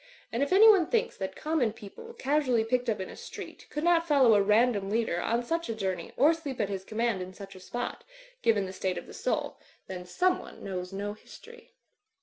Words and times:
And 0.31 0.41
if 0.41 0.51
anyone 0.51 0.87
thinks 0.87 1.15
that 1.17 1.35
common 1.35 1.73
people, 1.73 2.15
casually 2.15 2.63
picked 2.63 2.89
up 2.89 2.99
in 2.99 3.07
a 3.07 3.15
street, 3.15 3.67
could 3.69 3.83
not 3.83 4.07
follow 4.07 4.33
a 4.33 4.41
random 4.41 4.89
leader 4.89 5.21
on 5.21 5.43
such 5.43 5.69
a 5.69 5.75
journey 5.75 6.11
or 6.17 6.33
sleep 6.33 6.59
at 6.59 6.69
his 6.69 6.83
command 6.83 7.21
in 7.21 7.35
such 7.35 7.53
a 7.53 7.59
spot, 7.59 8.03
given 8.41 8.65
the 8.65 8.73
state 8.73 8.97
of 8.97 9.05
the 9.05 9.13
soul, 9.13 9.59
then 9.85 10.03
someone 10.07 10.63
knows 10.63 10.91
no 10.91 11.13
history. 11.13 11.75